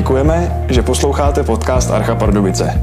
Děkujeme, 0.00 0.66
že 0.68 0.82
posloucháte 0.82 1.42
podcast 1.42 1.90
Archa 1.90 2.14
Pardubice. 2.14 2.82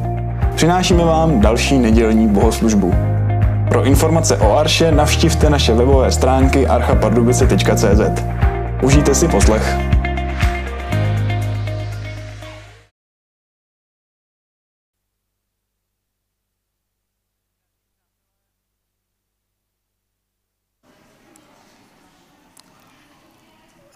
Přinášíme 0.55 1.05
vám 1.05 1.41
další 1.41 1.77
nedělní 1.79 2.27
bohoslužbu. 2.27 2.93
Pro 3.69 3.83
informace 3.83 4.37
o 4.37 4.57
Arše 4.57 4.91
navštivte 4.91 5.49
naše 5.49 5.73
webové 5.73 6.11
stránky 6.11 6.67
archapardubice.cz. 6.67 8.23
Užijte 8.83 9.15
si 9.15 9.27
poslech. 9.27 9.77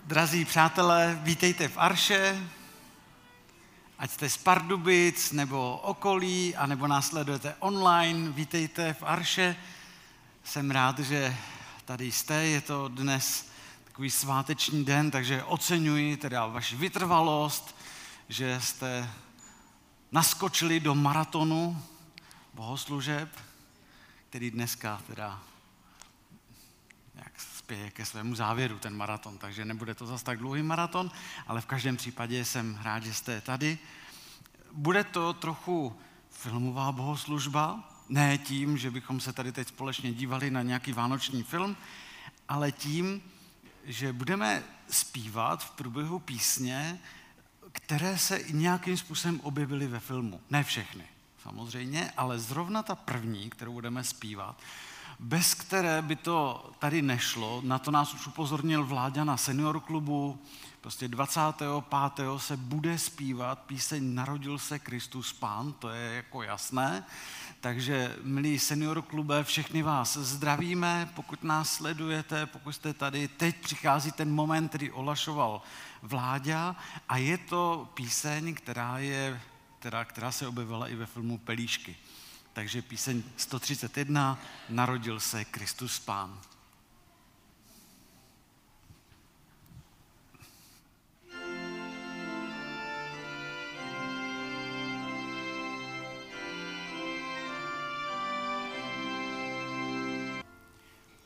Drazí 0.08 0.46
přátelé, 0.46 1.18
vítejte 1.24 1.68
v 1.68 1.78
Arše, 1.78 2.36
ať 4.02 4.12
jste 4.12 4.30
z 4.30 4.38
Pardubic 4.38 5.32
nebo 5.32 5.78
okolí, 5.78 6.56
anebo 6.56 6.88
následujete 6.88 7.56
online, 7.60 8.32
vítejte 8.32 8.94
v 8.94 9.04
Arše. 9.04 9.56
Jsem 10.44 10.72
rád, 10.72 11.00
že 11.00 11.38
tady 11.86 12.12
jste, 12.12 12.34
je 12.34 12.62
to 12.62 12.88
dnes 12.88 13.50
takový 13.84 14.12
sváteční 14.12 14.86
den, 14.86 15.12
takže 15.12 15.44
oceňuji 15.44 16.18
teda 16.18 16.46
vaši 16.46 16.76
vytrvalost, 16.76 17.76
že 18.30 18.60
jste 18.62 19.10
naskočili 20.12 20.80
do 20.80 20.96
maratonu 20.96 21.84
bohoslužeb, 22.54 23.30
který 24.30 24.52
dneska 24.52 25.02
teda 25.08 25.44
jak 27.72 27.78
spěje 27.78 27.92
ke 27.92 28.06
svému 28.06 28.36
závěru 28.36 28.80
ten 28.80 28.96
maraton, 28.96 29.38
takže 29.38 29.66
nebude 29.66 29.96
to 29.96 30.06
zas 30.06 30.24
tak 30.24 30.40
dlouhý 30.40 30.64
maraton, 30.64 31.12
ale 31.48 31.62
v 31.62 31.66
každém 31.66 31.98
případě 31.98 32.46
jsem 32.46 32.80
rád, 32.84 33.04
že 33.04 33.14
jste 33.14 33.42
tady. 33.42 33.80
Bude 34.72 35.04
to 35.04 35.34
trochu 35.34 35.96
filmová 36.30 36.92
bohoslužba, 36.92 37.90
ne 38.10 38.38
tím, 38.38 38.78
že 38.78 38.92
bychom 38.92 39.20
se 39.20 39.34
tady 39.34 39.52
teď 39.52 39.68
společně 39.68 40.14
dívali 40.14 40.52
na 40.52 40.62
nějaký 40.62 40.92
vánoční 40.92 41.44
film, 41.44 41.78
ale 42.50 42.72
tím, 42.72 43.22
že 43.84 44.14
budeme 44.14 44.64
zpívat 44.90 45.64
v 45.64 45.72
průběhu 45.72 46.20
písně, 46.20 47.00
které 47.72 48.18
se 48.18 48.40
nějakým 48.52 48.98
způsobem 48.98 49.40
objevily 49.40 49.88
ve 49.88 50.00
filmu. 50.00 50.42
Ne 50.50 50.64
všechny, 50.64 51.04
samozřejmě, 51.44 52.12
ale 52.18 52.40
zrovna 52.40 52.84
ta 52.84 52.96
první, 52.96 53.50
kterou 53.50 53.74
budeme 53.74 54.04
zpívat, 54.04 54.62
bez 55.22 55.54
které 55.54 56.02
by 56.02 56.16
to 56.16 56.70
tady 56.80 57.02
nešlo, 57.02 57.62
na 57.66 57.80
to 57.80 57.92
nás 57.92 58.14
už 58.14 58.28
upozornil 58.28 58.86
Vláďa 58.86 59.24
na 59.24 59.38
senior 59.38 59.80
klubu, 59.80 60.42
prostě 60.82 61.08
25. 61.08 61.68
se 62.38 62.58
bude 62.58 62.98
zpívat 62.98 63.60
píseň 63.60 64.14
Narodil 64.14 64.60
se 64.60 64.80
Kristus 64.80 65.34
Pán, 65.34 65.74
to 65.74 65.90
je 65.90 66.14
jako 66.16 66.44
jasné, 66.44 67.04
takže, 67.60 68.16
milí 68.24 68.60
senior 68.60 69.02
klube, 69.02 69.44
všechny 69.44 69.82
vás 69.82 70.18
zdravíme, 70.18 71.12
pokud 71.16 71.44
nás 71.44 71.74
sledujete, 71.74 72.46
pokud 72.46 72.72
jste 72.72 72.94
tady. 72.94 73.28
Teď 73.28 73.56
přichází 73.56 74.12
ten 74.12 74.32
moment, 74.32 74.68
který 74.68 74.92
olašoval 74.92 75.62
Vláďa 76.02 76.76
a 77.10 77.18
je 77.18 77.38
to 77.38 77.90
píseň, 77.94 78.54
která, 78.54 79.00
je, 79.00 79.42
která, 79.80 80.06
která 80.06 80.32
se 80.32 80.48
objevila 80.48 80.88
i 80.88 80.96
ve 80.96 81.06
filmu 81.06 81.38
Pelíšky. 81.38 81.98
Takže 82.54 82.82
píseň 82.82 83.24
131, 83.38 84.40
Narodil 84.70 85.20
se 85.20 85.46
Kristus 85.46 86.00
Pán. 86.00 86.42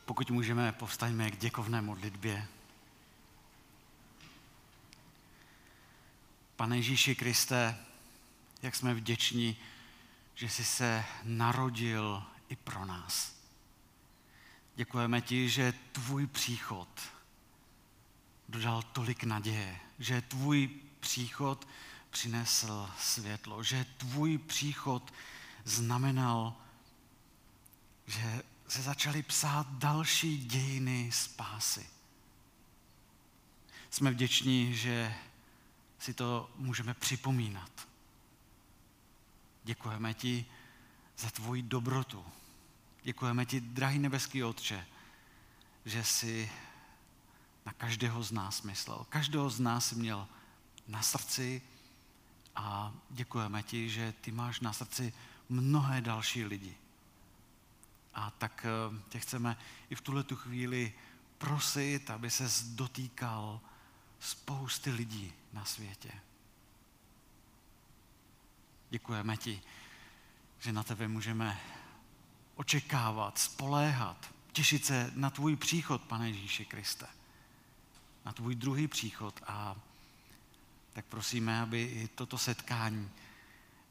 Pokud 0.04 0.30
můžeme, 0.30 0.72
povstaňme 0.72 1.30
k 1.30 1.38
děkovné 1.38 1.82
modlitbě. 1.82 2.46
Pane 6.56 6.76
Ježíši 6.76 7.14
Kriste, 7.14 7.76
jak 8.62 8.76
jsme 8.76 8.94
vděční, 8.94 9.56
že 10.36 10.48
jsi 10.48 10.64
se 10.64 11.04
narodil 11.22 12.22
i 12.48 12.56
pro 12.56 12.84
nás. 12.84 13.36
Děkujeme 14.74 15.20
ti, 15.20 15.48
že 15.48 15.74
tvůj 15.92 16.26
příchod 16.26 16.88
dodal 18.48 18.82
tolik 18.82 19.24
naděje, 19.24 19.80
že 19.98 20.22
tvůj 20.22 20.70
příchod 21.00 21.68
přinesl 22.10 22.90
světlo, 22.98 23.62
že 23.62 23.86
tvůj 23.96 24.38
příchod 24.38 25.14
znamenal, 25.64 26.54
že 28.06 28.42
se 28.68 28.82
začaly 28.82 29.22
psát 29.22 29.66
další 29.70 30.38
dějiny 30.38 31.10
spásy. 31.12 31.86
Jsme 33.90 34.10
vděční, 34.10 34.74
že 34.74 35.14
si 35.98 36.14
to 36.14 36.50
můžeme 36.56 36.94
připomínat. 36.94 37.88
Děkujeme 39.66 40.14
ti 40.14 40.46
za 41.18 41.30
tvoji 41.30 41.62
dobrotu. 41.62 42.24
Děkujeme 43.02 43.46
ti, 43.46 43.60
drahý 43.60 43.98
nebeský 43.98 44.44
Otče, 44.44 44.86
že 45.84 46.04
jsi 46.04 46.50
na 47.66 47.72
každého 47.72 48.22
z 48.22 48.32
nás 48.32 48.62
myslel. 48.62 49.06
Každého 49.08 49.50
z 49.50 49.60
nás 49.60 49.92
měl 49.92 50.28
na 50.88 51.02
srdci 51.02 51.62
a 52.56 52.92
děkujeme 53.10 53.62
ti, 53.62 53.90
že 53.90 54.14
ty 54.20 54.30
máš 54.30 54.60
na 54.60 54.72
srdci 54.72 55.12
mnohé 55.48 56.00
další 56.00 56.44
lidi. 56.44 56.76
A 58.14 58.30
tak 58.30 58.66
eh, 58.66 59.02
tě 59.08 59.18
chceme 59.18 59.56
i 59.90 59.94
v 59.94 60.00
tuhle 60.00 60.22
tu 60.22 60.36
chvíli 60.36 60.94
prosit, 61.38 62.10
aby 62.10 62.30
se 62.30 62.44
dotýkal 62.66 63.60
spousty 64.20 64.90
lidí 64.90 65.32
na 65.52 65.64
světě. 65.64 66.10
Děkujeme 68.90 69.36
ti, 69.36 69.62
že 70.58 70.72
na 70.72 70.82
tebe 70.82 71.08
můžeme 71.08 71.60
očekávat, 72.54 73.38
spoléhat, 73.38 74.32
těšit 74.52 74.84
se 74.84 75.12
na 75.14 75.30
tvůj 75.30 75.56
příchod, 75.56 76.02
pane 76.02 76.28
Ježíši 76.28 76.64
Kriste. 76.64 77.06
Na 78.24 78.32
tvůj 78.32 78.54
druhý 78.54 78.88
příchod 78.88 79.40
a 79.46 79.76
tak 80.92 81.04
prosíme, 81.04 81.60
aby 81.60 81.82
i 81.82 82.08
toto 82.08 82.38
setkání, 82.38 83.10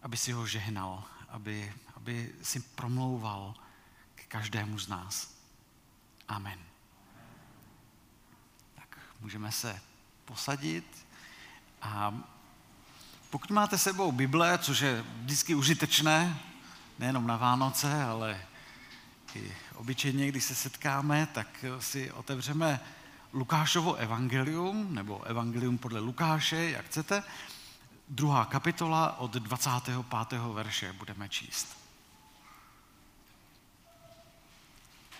aby 0.01 0.17
si 0.17 0.31
ho 0.31 0.47
žehnal, 0.47 1.03
aby, 1.29 1.73
aby 1.95 2.35
si 2.41 2.59
promlouval 2.59 3.55
k 4.15 4.25
každému 4.27 4.79
z 4.79 4.87
nás. 4.87 5.35
Amen. 6.27 6.59
Tak 8.75 8.99
můžeme 9.19 9.51
se 9.51 9.81
posadit 10.25 11.07
a 11.81 12.13
pokud 13.35 13.51
máte 13.51 13.77
sebou 13.77 14.11
Bible, 14.11 14.57
což 14.57 14.79
je 14.79 15.03
vždycky 15.21 15.55
užitečné, 15.55 16.39
nejenom 16.99 17.27
na 17.27 17.37
Vánoce, 17.37 18.03
ale 18.03 18.41
i 19.33 19.55
obyčejně, 19.73 20.27
když 20.27 20.43
se 20.43 20.55
setkáme, 20.55 21.27
tak 21.33 21.65
si 21.79 22.11
otevřeme 22.11 22.79
Lukášovo 23.33 23.95
evangelium, 23.95 24.95
nebo 24.95 25.23
evangelium 25.23 25.77
podle 25.77 25.99
Lukáše, 25.99 26.69
jak 26.69 26.85
chcete. 26.85 27.23
Druhá 28.09 28.45
kapitola 28.45 29.19
od 29.19 29.33
25. 29.33 30.39
verše 30.53 30.93
budeme 30.93 31.29
číst. 31.29 31.77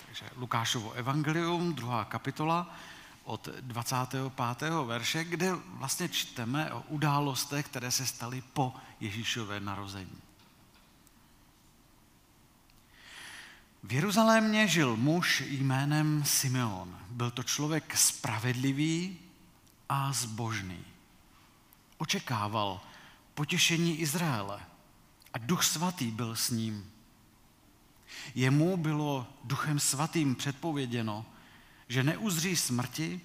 Takže 0.06 0.26
Lukášovo 0.36 0.92
evangelium, 0.92 1.74
druhá 1.74 2.06
kapitola, 2.06 2.76
od 3.26 3.50
25. 3.62 4.70
verše, 4.86 5.24
kde 5.24 5.54
vlastně 5.68 6.10
čteme 6.10 6.74
o 6.74 6.82
událostech, 6.82 7.66
které 7.66 7.92
se 7.92 8.06
staly 8.06 8.44
po 8.54 8.74
Ježíšové 9.00 9.60
narození. 9.60 10.22
V 13.84 13.94
Jeruzalémě 13.94 14.68
žil 14.68 14.98
muž 14.98 15.44
jménem 15.46 16.24
Simeon. 16.26 17.00
Byl 17.10 17.32
to 17.32 17.44
člověk 17.44 17.98
spravedlivý 17.98 19.18
a 19.90 20.14
zbožný. 20.14 20.86
Očekával 21.98 22.82
potěšení 23.34 24.00
Izraele 24.00 24.60
a 25.34 25.38
duch 25.38 25.64
svatý 25.64 26.12
byl 26.12 26.36
s 26.36 26.50
ním. 26.50 26.92
Jemu 28.36 28.78
bylo 28.78 29.28
duchem 29.44 29.80
svatým 29.80 30.36
předpověděno, 30.36 31.26
že 31.88 32.04
neuzří 32.04 32.56
smrti, 32.56 33.22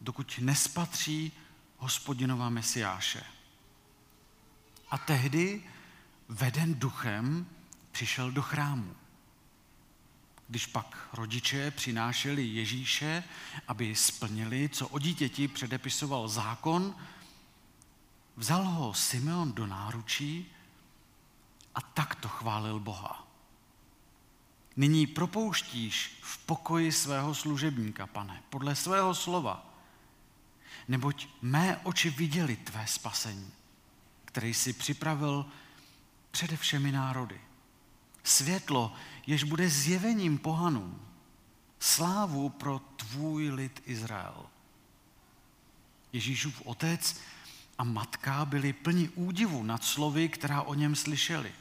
dokud 0.00 0.38
nespatří 0.38 1.32
hospodinova 1.78 2.48
Mesiáše. 2.48 3.22
A 4.90 4.98
tehdy, 4.98 5.62
veden 6.28 6.74
duchem, 6.74 7.46
přišel 7.92 8.30
do 8.32 8.42
chrámu. 8.42 8.96
Když 10.48 10.66
pak 10.66 11.08
rodiče 11.12 11.70
přinášeli 11.70 12.46
Ježíše, 12.46 13.24
aby 13.68 13.94
splnili, 13.94 14.68
co 14.68 14.88
o 14.88 14.98
dítěti 14.98 15.48
předepisoval 15.48 16.28
zákon, 16.28 16.94
Vzal 18.36 18.64
ho 18.64 18.94
Simeon 18.94 19.52
do 19.52 19.66
náručí 19.66 20.46
a 21.74 21.80
takto 21.80 22.28
chválil 22.28 22.80
Boha. 22.80 23.25
Nyní 24.76 25.06
propouštíš 25.06 26.18
v 26.22 26.38
pokoji 26.38 26.92
svého 26.92 27.34
služebníka, 27.34 28.06
pane, 28.06 28.42
podle 28.50 28.76
svého 28.76 29.14
slova, 29.14 29.74
neboť 30.88 31.28
mé 31.42 31.76
oči 31.76 32.10
viděli 32.10 32.56
tvé 32.56 32.86
spasení, 32.86 33.52
který 34.24 34.54
jsi 34.54 34.72
připravil 34.72 35.46
přede 36.30 36.56
všemi 36.56 36.92
národy. 36.92 37.40
Světlo, 38.24 38.94
jež 39.26 39.44
bude 39.44 39.68
zjevením 39.68 40.38
pohanům, 40.38 41.00
slávu 41.80 42.48
pro 42.48 42.78
tvůj 42.78 43.50
lid 43.50 43.82
Izrael. 43.86 44.46
Ježíšův 46.12 46.62
otec 46.64 47.20
a 47.78 47.84
matka 47.84 48.44
byli 48.44 48.72
plni 48.72 49.08
údivu 49.08 49.62
nad 49.62 49.84
slovy, 49.84 50.28
která 50.28 50.62
o 50.62 50.74
něm 50.74 50.96
slyšeli. 50.96 51.52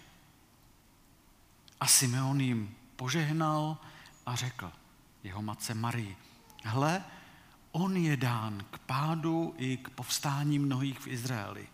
A 1.80 1.88
Simeon 1.88 2.42
jim 2.42 2.76
požehnal 2.96 3.78
a 4.26 4.36
řekl 4.36 4.72
jeho 5.24 5.42
matce 5.42 5.74
Marii, 5.74 6.18
hle, 6.64 7.04
on 7.72 7.98
je 7.98 8.18
dán 8.18 8.66
k 8.72 8.78
pádu 8.78 9.54
i 9.58 9.78
k 9.78 9.90
povstání 9.90 10.60
mnohých 10.60 11.00
v 11.00 11.08
Izraeli. 11.08 11.68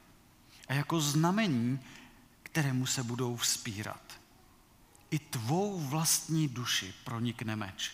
A 0.68 0.74
jako 0.74 1.02
znamení, 1.02 1.80
kterému 2.44 2.86
se 2.86 3.04
budou 3.04 3.36
vzpírat. 3.36 4.02
I 5.12 5.20
tvou 5.20 5.80
vlastní 5.80 6.48
duši 6.48 6.94
pronikne 7.04 7.56
meč, 7.56 7.92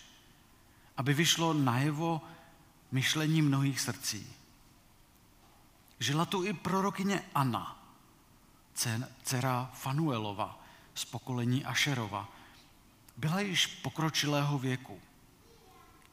aby 0.98 1.14
vyšlo 1.14 1.54
najevo 1.54 2.22
myšlení 2.92 3.42
mnohých 3.42 3.80
srdcí. 3.80 4.28
Žila 6.00 6.26
tu 6.26 6.44
i 6.44 6.54
prorokyně 6.54 7.24
Anna, 7.36 7.84
dcera 9.24 9.72
Fanuelova 9.74 10.64
z 10.96 11.06
pokolení 11.06 11.66
Ašerova. 11.66 12.37
Byla 13.18 13.40
již 13.40 13.66
pokročilého 13.68 14.60
věku. 14.60 15.02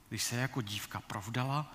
Když 0.08 0.22
se 0.22 0.36
jako 0.36 0.62
dívka 0.62 1.00
provdala, 1.00 1.74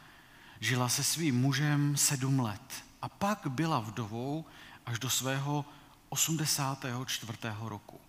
žila 0.60 0.90
se 0.90 1.04
svým 1.04 1.42
mužem 1.42 1.98
sedm 1.98 2.40
let 2.40 2.86
a 3.02 3.10
pak 3.10 3.48
byla 3.48 3.80
vdovou 3.80 4.46
až 4.86 5.00
do 5.00 5.10
svého 5.10 5.66
84. 6.10 7.38
roku. 7.60 8.02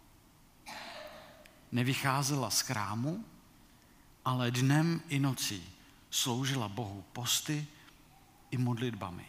Nevycházela 1.72 2.50
z 2.50 2.60
chrámu, 2.60 3.24
ale 4.24 4.50
dnem 4.50 5.02
i 5.08 5.18
nocí 5.18 5.64
sloužila 6.10 6.68
Bohu 6.68 7.04
posty 7.12 7.66
i 8.50 8.58
modlitbami. 8.58 9.26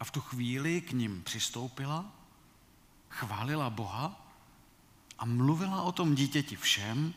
A 0.00 0.04
v 0.04 0.10
tu 0.10 0.20
chvíli 0.20 0.80
k 0.80 0.92
ním 0.92 1.22
přistoupila, 1.22 2.12
chválila 3.08 3.70
Boha 3.70 4.27
a 5.18 5.24
mluvila 5.24 5.82
o 5.82 5.92
tom 5.92 6.14
dítěti 6.14 6.56
všem, 6.56 7.14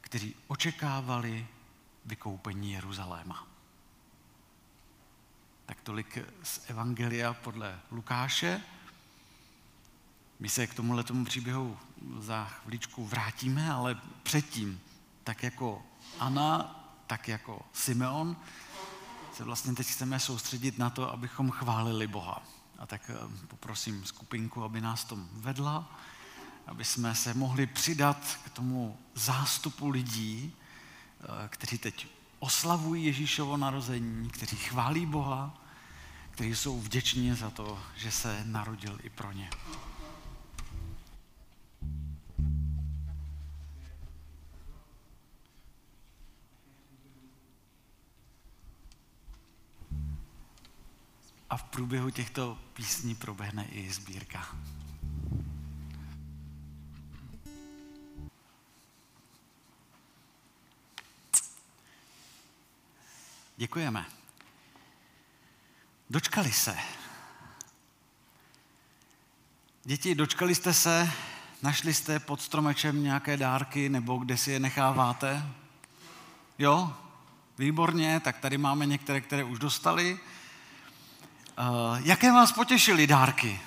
kteří 0.00 0.34
očekávali 0.46 1.46
vykoupení 2.04 2.72
Jeruzaléma. 2.72 3.46
Tak 5.66 5.80
tolik 5.80 6.18
z 6.42 6.70
Evangelia 6.70 7.34
podle 7.34 7.80
Lukáše. 7.90 8.60
My 10.40 10.48
se 10.48 10.66
k 10.66 10.74
tomuhle 10.74 11.04
tomu 11.04 11.24
příběhu 11.24 11.78
za 12.18 12.44
chvíličku 12.44 13.06
vrátíme, 13.06 13.72
ale 13.72 14.00
předtím, 14.22 14.80
tak 15.24 15.42
jako 15.42 15.82
Anna, 16.18 16.78
tak 17.06 17.28
jako 17.28 17.62
Simeon, 17.72 18.36
se 19.32 19.44
vlastně 19.44 19.72
teď 19.74 19.86
chceme 19.86 20.20
soustředit 20.20 20.78
na 20.78 20.90
to, 20.90 21.12
abychom 21.12 21.50
chválili 21.50 22.06
Boha. 22.06 22.42
A 22.78 22.86
tak 22.86 23.10
eh, 23.10 23.46
poprosím 23.48 24.04
skupinku, 24.04 24.64
aby 24.64 24.80
nás 24.80 25.04
tom 25.04 25.28
vedla, 25.32 26.00
aby 26.66 26.84
jsme 26.84 27.14
se 27.14 27.34
mohli 27.34 27.66
přidat 27.66 28.38
k 28.44 28.50
tomu 28.50 28.98
zástupu 29.14 29.88
lidí, 29.88 30.52
eh, 30.52 31.26
kteří 31.48 31.78
teď 31.78 32.06
oslavují 32.38 33.04
Ježíšovo 33.04 33.56
narození, 33.56 34.30
kteří 34.30 34.56
chválí 34.56 35.06
Boha, 35.06 35.62
kteří 36.30 36.54
jsou 36.54 36.80
vděční 36.80 37.34
za 37.34 37.50
to, 37.50 37.82
že 37.96 38.10
se 38.10 38.44
narodil 38.44 38.98
i 39.02 39.10
pro 39.10 39.32
ně. 39.32 39.50
a 51.52 51.56
v 51.56 51.62
průběhu 51.62 52.10
těchto 52.10 52.58
písní 52.72 53.14
proběhne 53.14 53.64
i 53.64 53.92
sbírka. 53.92 54.48
Děkujeme. 63.62 64.06
Dočkali 66.10 66.52
se. 66.52 66.76
Děti, 69.84 70.14
dočkali 70.14 70.54
jste 70.54 70.74
se, 70.74 71.10
našli 71.62 71.94
jste 71.94 72.18
pod 72.18 72.42
stromečem 72.42 73.02
nějaké 73.02 73.36
dárky 73.36 73.88
nebo 73.88 74.16
kde 74.16 74.36
si 74.36 74.50
je 74.50 74.60
necháváte? 74.60 75.46
Jo? 76.58 76.96
Výborně, 77.58 78.20
tak 78.20 78.38
tady 78.38 78.58
máme 78.58 78.86
některé, 78.86 79.20
které 79.20 79.44
už 79.44 79.58
dostali. 79.58 80.20
Uh, 81.58 81.98
jaké 82.04 82.32
vás 82.32 82.52
potěšily 82.52 83.06
dárky? 83.06 83.60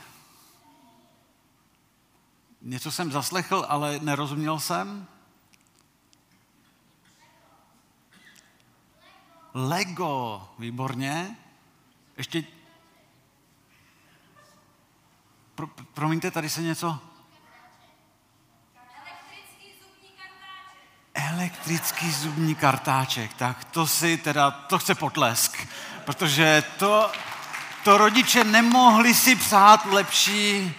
Něco 2.61 2.91
jsem 2.91 3.11
zaslechl, 3.11 3.65
ale 3.69 3.99
nerozuměl 3.99 4.59
jsem. 4.59 5.07
Lego, 9.57 10.41
výborně. 10.59 11.35
Ještě... 12.17 12.43
Pro, 15.55 15.67
promiňte, 15.67 16.31
tady 16.31 16.49
se 16.49 16.61
něco... 16.61 16.99
Elektrický 18.83 19.71
zubní 19.81 20.09
kartáček. 20.17 21.33
Elektrický 21.33 22.11
zubní 22.11 22.55
kartáček, 22.55 23.33
tak 23.33 23.63
to 23.65 23.87
si 23.87 24.17
teda, 24.17 24.51
to 24.51 24.79
chce 24.79 24.95
potlesk, 24.95 25.67
protože 26.05 26.63
to, 26.79 27.11
to 27.83 27.97
rodiče 27.97 28.43
nemohli 28.43 29.13
si 29.13 29.35
přát 29.35 29.85
lepší, 29.85 30.73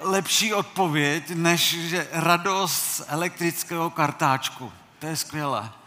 lepší 0.00 0.54
odpověď, 0.54 1.30
než 1.30 1.88
že 1.88 2.08
radost 2.12 2.82
z 2.82 3.02
elektrického 3.06 3.90
kartáčku. 3.90 4.72
To 4.98 5.06
je 5.06 5.16
skvělé. 5.16 5.79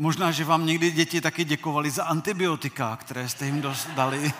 Možná, 0.00 0.30
že 0.30 0.44
vám 0.44 0.66
někdy 0.66 0.90
děti 0.90 1.20
taky 1.20 1.44
děkovali 1.44 1.90
za 1.90 2.04
antibiotika, 2.04 2.96
které 2.96 3.28
jste 3.28 3.46
jim 3.46 3.64
dali, 3.94 4.32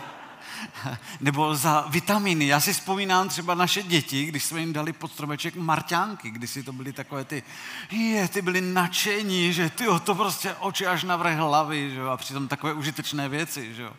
nebo 1.21 1.55
za 1.55 1.85
vitaminy. 1.89 2.47
Já 2.47 2.61
si 2.61 2.73
vzpomínám 2.73 3.29
třeba 3.29 3.55
naše 3.55 3.83
děti, 3.83 4.25
když 4.25 4.45
jsme 4.45 4.61
jim 4.61 4.73
dali 4.73 4.93
pod 4.93 5.13
stromeček 5.13 5.57
marťánky, 5.57 6.31
když 6.31 6.51
si 6.51 6.63
to 6.63 6.73
byly 6.73 6.93
takové 6.93 7.25
ty, 7.25 7.43
je, 7.91 8.29
ty 8.29 8.43
byly 8.43 8.61
nadšení, 8.61 9.53
že 9.53 9.71
ty 9.71 9.85
to 10.05 10.15
prostě 10.15 10.55
oči 10.55 10.87
až 10.87 11.05
na 11.05 11.17
vrch 11.17 11.37
hlavy, 11.37 11.91
že? 11.95 12.03
a 12.03 12.17
přitom 12.17 12.49
takové 12.49 12.73
užitečné 12.73 13.29
věci. 13.29 13.75
Že? 13.75 13.89
Uh, 13.89 13.95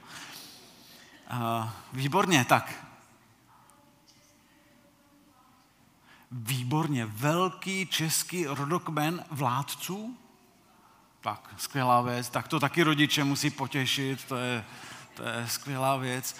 výborně, 1.94 2.46
tak. 2.46 2.86
Výborně, 6.32 7.06
velký 7.06 7.86
český 7.86 8.46
rodokmen 8.46 9.26
vládců, 9.32 10.18
tak, 11.22 11.54
skvělá 11.58 12.02
věc. 12.02 12.30
Tak 12.30 12.48
to 12.48 12.60
taky 12.60 12.84
rodiče 12.84 13.24
musí 13.24 13.50
potěšit, 13.50 14.26
to 14.26 14.36
je, 14.36 14.66
to 15.14 15.24
je 15.24 15.48
skvělá 15.48 15.98
věc. 15.98 16.36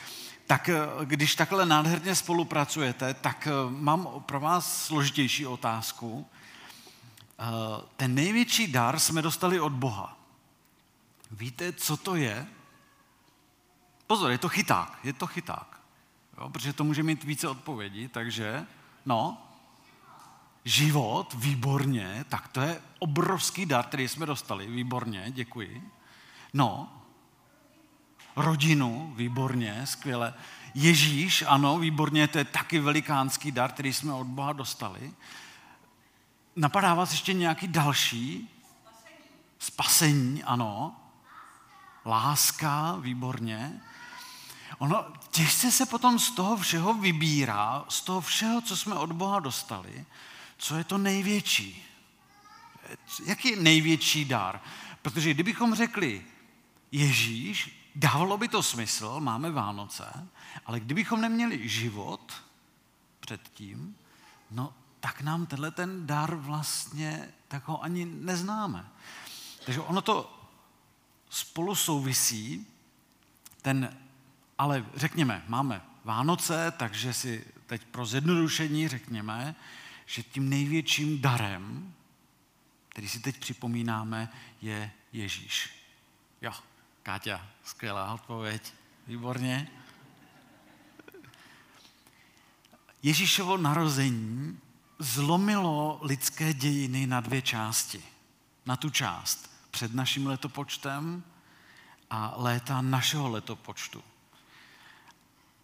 Tak 0.48 0.70
eh, 0.70 0.80
když 1.06 1.36
takhle 1.36 1.66
nádherně 1.66 2.16
spolupracujete, 2.16 3.14
tak 3.14 3.48
eh, 3.48 3.52
mám 3.70 4.24
pro 4.26 4.40
vás 4.40 4.86
složitější 4.86 5.46
otázku. 5.46 6.28
Eh, 7.40 7.46
ten 7.98 8.16
největší 8.16 8.68
dar 8.68 9.00
jsme 9.00 9.22
dostali 9.22 9.60
od 9.60 9.72
Boha. 9.74 10.18
Víte, 11.32 11.74
co 11.74 11.98
to 11.98 12.16
je? 12.16 12.48
Pozor, 14.08 14.32
je 14.32 14.38
to 14.38 14.50
chyták, 14.50 15.00
je 15.04 15.14
to 15.14 15.28
chyták. 15.28 15.82
Jo, 16.38 16.50
protože 16.50 16.74
to 16.74 16.84
může 16.84 17.04
mít 17.04 17.24
více 17.24 17.48
odpovědí, 17.48 18.08
takže, 18.08 18.66
no, 19.06 19.51
život, 20.66 21.34
výborně, 21.34 22.26
tak 22.30 22.48
to 22.48 22.62
je 22.62 22.82
obrovský 23.00 23.66
dar, 23.66 23.86
který 23.86 24.08
jsme 24.08 24.26
dostali, 24.26 24.68
výborně, 24.68 25.26
děkuji. 25.28 25.92
No, 26.54 27.02
rodinu, 28.36 29.14
výborně, 29.16 29.82
skvěle. 29.86 30.34
Ježíš, 30.74 31.44
ano, 31.48 31.80
výborně, 31.80 32.28
to 32.28 32.38
je 32.38 32.46
taky 32.46 32.80
velikánský 32.80 33.52
dar, 33.52 33.72
který 33.72 33.94
jsme 33.94 34.14
od 34.14 34.28
Boha 34.28 34.54
dostali. 34.54 35.14
Napadá 36.56 36.94
vás 36.94 37.12
ještě 37.12 37.34
nějaký 37.34 37.68
další? 37.68 38.50
Spasení, 38.84 39.28
Spasení 39.60 40.44
ano. 40.44 40.96
Láska, 42.06 42.96
výborně. 43.00 43.82
Ono 44.78 45.06
těžce 45.32 45.72
se 45.72 45.86
potom 45.86 46.20
z 46.20 46.32
toho 46.32 46.58
všeho 46.58 46.94
vybírá, 46.94 47.86
z 47.90 48.02
toho 48.02 48.22
všeho, 48.22 48.62
co 48.62 48.78
jsme 48.78 48.96
od 48.96 49.12
Boha 49.12 49.40
dostali, 49.40 50.06
co 50.62 50.78
je 50.78 50.84
to 50.84 50.98
největší. 50.98 51.86
Jaký 53.26 53.50
je 53.50 53.56
největší 53.56 54.26
dar? 54.26 54.62
Protože 55.02 55.34
kdybychom 55.34 55.76
řekli 55.76 56.26
Ježíš, 56.92 57.86
dávalo 57.96 58.38
by 58.38 58.48
to 58.48 58.64
smysl, 58.64 59.20
máme 59.20 59.52
Vánoce, 59.52 60.28
ale 60.66 60.80
kdybychom 60.80 61.22
neměli 61.22 61.70
život 61.70 62.34
předtím, 63.20 63.96
no 64.52 64.74
tak 65.00 65.22
nám 65.22 65.46
tenhle 65.46 65.72
ten 65.72 66.08
dar 66.08 66.36
vlastně 66.36 67.34
tak 67.48 67.68
ho 67.68 67.84
ani 67.84 68.06
neznáme. 68.06 68.88
Takže 69.66 69.82
ono 69.82 70.02
to 70.02 70.48
spolu 71.30 71.76
souvisí, 71.76 72.68
ten, 73.62 73.98
ale 74.58 74.86
řekněme, 74.96 75.44
máme 75.48 75.82
Vánoce, 76.04 76.74
takže 76.78 77.14
si 77.14 77.46
teď 77.66 77.86
pro 77.86 78.06
zjednodušení 78.06 78.88
řekněme, 78.88 79.56
že 80.12 80.24
tím 80.24 80.50
největším 80.50 81.22
darem, 81.22 81.94
který 82.90 83.10
si 83.10 83.20
teď 83.20 83.38
připomínáme, 83.38 84.30
je 84.62 84.92
Ježíš. 85.14 85.70
Jo, 86.42 86.52
Káťa, 87.04 87.48
skvělá 87.64 88.14
odpověď, 88.14 88.74
výborně. 89.08 89.72
Ježíšovo 93.04 93.58
narození 93.58 94.60
zlomilo 95.00 96.00
lidské 96.02 96.54
dějiny 96.54 97.08
na 97.08 97.22
dvě 97.22 97.42
části. 97.42 98.04
Na 98.66 98.76
tu 98.76 98.90
část 98.90 99.52
před 99.72 99.94
naším 99.94 100.28
letopočtem 100.28 101.24
a 102.10 102.34
léta 102.38 102.82
našeho 102.82 103.30
letopočtu. 103.30 104.04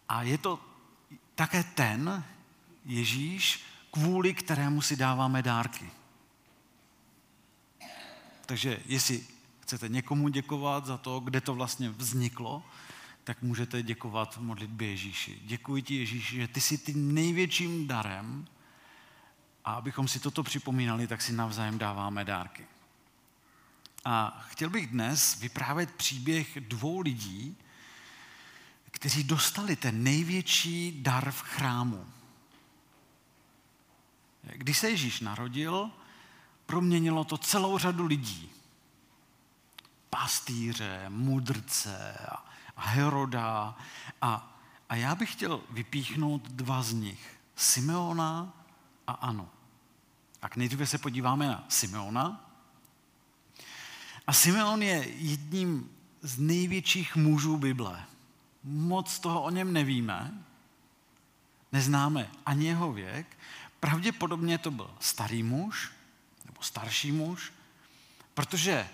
A 0.08 0.22
je 0.22 0.38
to 0.38 0.60
také 1.34 1.64
ten 1.64 2.24
Ježíš, 2.84 3.64
kvůli 3.90 4.34
kterému 4.34 4.82
si 4.82 4.96
dáváme 4.96 5.42
dárky. 5.42 5.90
Takže 8.46 8.80
jestli 8.86 9.26
chcete 9.60 9.88
někomu 9.88 10.28
děkovat 10.28 10.86
za 10.86 10.96
to, 10.96 11.20
kde 11.20 11.40
to 11.40 11.54
vlastně 11.54 11.90
vzniklo, 11.90 12.62
tak 13.24 13.42
můžete 13.42 13.82
děkovat 13.82 14.36
v 14.36 14.40
modlitbě 14.40 14.90
Ježíši. 14.90 15.38
Děkuji 15.44 15.82
ti 15.82 15.94
Ježíši, 15.94 16.36
že 16.36 16.48
ty 16.48 16.60
jsi 16.60 16.78
tím 16.78 17.14
největším 17.14 17.86
darem 17.86 18.46
a 19.64 19.72
abychom 19.72 20.08
si 20.08 20.20
toto 20.20 20.42
připomínali, 20.42 21.06
tak 21.06 21.22
si 21.22 21.32
navzájem 21.32 21.78
dáváme 21.78 22.24
dárky. 22.24 22.66
A 24.04 24.44
chtěl 24.48 24.70
bych 24.70 24.86
dnes 24.86 25.40
vyprávět 25.40 25.90
příběh 25.90 26.58
dvou 26.60 27.00
lidí, 27.00 27.56
kteří 28.90 29.24
dostali 29.24 29.76
ten 29.76 30.02
největší 30.02 31.02
dar 31.02 31.30
v 31.30 31.40
chrámu. 31.40 32.06
Když 34.54 34.78
se 34.78 34.90
Ježíš 34.90 35.20
narodil, 35.20 35.90
proměnilo 36.66 37.24
to 37.24 37.38
celou 37.38 37.78
řadu 37.78 38.06
lidí. 38.06 38.50
Pastýře, 40.10 41.04
mudrce 41.08 42.18
a 42.76 42.88
Heroda. 42.88 43.76
A, 44.22 44.58
a 44.88 44.94
já 44.94 45.14
bych 45.14 45.32
chtěl 45.32 45.60
vypíchnout 45.70 46.48
dva 46.48 46.82
z 46.82 46.92
nich. 46.92 47.38
Simeona 47.56 48.52
a 49.06 49.12
Anu. 49.12 49.48
Tak 50.40 50.56
nejdříve 50.56 50.86
se 50.86 50.98
podíváme 50.98 51.46
na 51.46 51.64
Simeona. 51.68 52.50
A 54.26 54.32
Simeon 54.32 54.82
je 54.82 55.08
jedním 55.08 55.90
z 56.22 56.38
největších 56.38 57.16
mužů 57.16 57.56
Bible. 57.56 58.04
Moc 58.64 59.18
toho 59.18 59.42
o 59.42 59.50
něm 59.50 59.72
nevíme, 59.72 60.44
neznáme 61.72 62.30
ani 62.46 62.66
jeho 62.66 62.92
věk. 62.92 63.38
Pravděpodobně 63.80 64.58
to 64.58 64.70
byl 64.70 64.90
starý 65.00 65.42
muž, 65.42 65.90
nebo 66.44 66.62
starší 66.62 67.12
muž, 67.12 67.52
protože, 68.34 68.88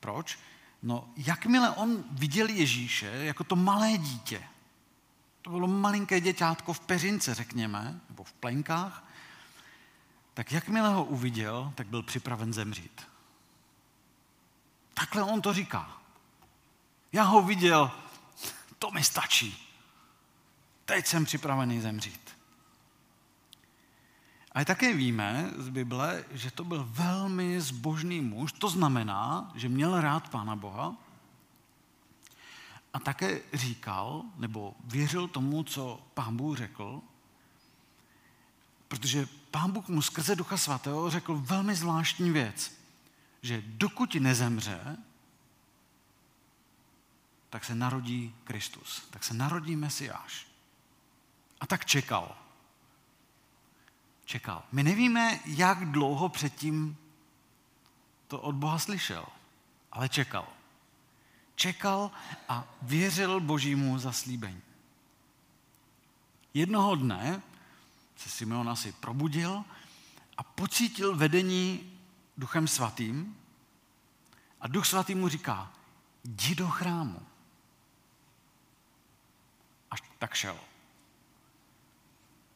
proč? 0.00 0.38
No, 0.82 1.08
jakmile 1.16 1.70
on 1.70 2.04
viděl 2.10 2.48
Ježíše 2.48 3.06
jako 3.06 3.44
to 3.44 3.56
malé 3.56 3.98
dítě, 3.98 4.42
to 5.42 5.50
bylo 5.50 5.68
malinké 5.68 6.20
děťátko 6.20 6.72
v 6.72 6.80
peřince, 6.80 7.34
řekněme, 7.34 8.00
nebo 8.08 8.24
v 8.24 8.32
plenkách, 8.32 9.04
tak 10.34 10.52
jakmile 10.52 10.88
ho 10.88 11.04
uviděl, 11.04 11.72
tak 11.74 11.86
byl 11.86 12.02
připraven 12.02 12.52
zemřít. 12.52 13.08
Takhle 14.94 15.22
on 15.22 15.42
to 15.42 15.52
říká. 15.52 16.00
Já 17.12 17.22
ho 17.22 17.42
viděl, 17.42 17.90
to 18.78 18.90
mi 18.90 19.04
stačí. 19.04 19.74
Teď 20.84 21.06
jsem 21.06 21.24
připravený 21.24 21.80
zemřít. 21.80 22.27
Ale 24.58 24.64
také 24.64 24.94
víme 24.94 25.50
z 25.56 25.68
Bible, 25.68 26.24
že 26.30 26.50
to 26.50 26.64
byl 26.64 26.88
velmi 26.90 27.60
zbožný 27.60 28.20
muž, 28.20 28.52
to 28.52 28.68
znamená, 28.68 29.52
že 29.54 29.68
měl 29.68 30.00
rád 30.00 30.28
Pána 30.28 30.56
Boha 30.56 30.96
a 32.92 32.98
také 32.98 33.40
říkal, 33.52 34.22
nebo 34.36 34.74
věřil 34.84 35.28
tomu, 35.28 35.62
co 35.62 36.02
Pán 36.14 36.36
Bůh 36.36 36.58
řekl, 36.58 37.00
protože 38.88 39.28
Pán 39.50 39.70
Bůh 39.70 39.88
mu 39.88 40.02
skrze 40.02 40.36
Ducha 40.36 40.56
Svatého 40.56 41.10
řekl 41.10 41.38
velmi 41.38 41.74
zvláštní 41.74 42.30
věc, 42.30 42.72
že 43.42 43.62
dokud 43.66 44.14
nezemře, 44.14 44.96
tak 47.50 47.64
se 47.64 47.74
narodí 47.74 48.34
Kristus, 48.44 49.06
tak 49.10 49.24
se 49.24 49.34
narodí 49.34 49.76
Mesiáš. 49.76 50.46
A 51.60 51.66
tak 51.66 51.84
čekal. 51.84 52.47
Čekal. 54.28 54.62
My 54.72 54.82
nevíme, 54.82 55.40
jak 55.44 55.84
dlouho 55.84 56.28
předtím 56.28 56.96
to 58.26 58.40
od 58.40 58.54
Boha 58.54 58.78
slyšel, 58.78 59.26
ale 59.92 60.08
čekal. 60.08 60.48
Čekal 61.54 62.10
a 62.48 62.64
věřil 62.82 63.40
božímu 63.40 63.98
zaslíbení. 63.98 64.62
Jednoho 66.54 66.94
dne 66.94 67.42
se 68.16 68.28
Simeon 68.28 68.68
asi 68.68 68.92
probudil 68.92 69.64
a 70.36 70.42
pocítil 70.42 71.16
vedení 71.16 71.92
duchem 72.36 72.68
svatým 72.68 73.36
a 74.60 74.68
duch 74.68 74.86
svatý 74.86 75.14
mu 75.14 75.28
říká, 75.28 75.72
jdi 76.24 76.54
do 76.54 76.68
chrámu. 76.68 77.26
Až 79.90 80.02
tak 80.18 80.34
šel. 80.34 80.58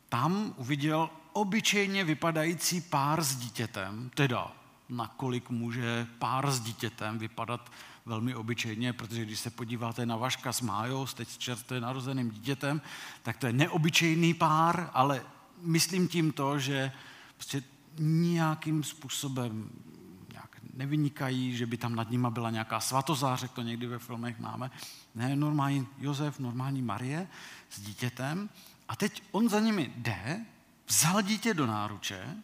Tam 0.09 0.55
uviděl 0.57 1.11
obyčejně 1.33 2.05
vypadající 2.05 2.81
pár 2.81 3.23
s 3.23 3.37
dítětem, 3.37 4.11
teda 4.15 4.53
nakolik 4.89 5.51
může 5.51 6.07
pár 6.19 6.51
s 6.51 6.61
dítětem 6.61 7.19
vypadat 7.19 7.73
velmi 8.07 8.35
obyčejně, 8.35 8.93
protože 8.93 9.25
když 9.25 9.41
se 9.41 9.51
podíváte 9.51 10.07
na 10.07 10.17
Vaška 10.17 10.53
s 10.53 10.61
Májou, 10.61 11.07
teď 11.07 11.29
s 11.29 11.39
čerstvě 11.39 11.81
narozeným 11.81 12.31
dítětem, 12.31 12.81
tak 13.23 13.37
to 13.37 13.47
je 13.47 13.53
neobyčejný 13.53 14.35
pár, 14.35 14.91
ale 14.93 15.23
myslím 15.63 16.09
tím 16.09 16.33
to, 16.33 16.59
že 16.59 16.93
prostě 17.37 17.63
nějakým 17.99 18.83
způsobem 18.83 19.71
nějak 20.33 20.57
nevynikají, 20.75 21.57
že 21.57 21.67
by 21.67 21.77
tam 21.77 21.95
nad 21.95 22.11
nima 22.11 22.31
byla 22.31 22.51
nějaká 22.51 22.81
svatozář, 22.81 23.51
to 23.53 23.63
někdy 23.63 23.87
ve 23.87 23.99
filmech 23.99 24.39
máme. 24.39 24.71
Ne, 25.15 25.37
normální 25.37 25.87
Josef, 25.99 26.39
normální 26.39 26.83
Marie 26.83 27.29
s 27.71 27.81
dítětem. 27.81 28.51
A 28.89 28.97
teď 28.97 29.23
on 29.31 29.49
za 29.49 29.61
nimi 29.61 29.93
jde, 29.97 30.47
vzal 30.93 31.23
dítě 31.23 31.55
do 31.55 31.67
náruče 31.67 32.37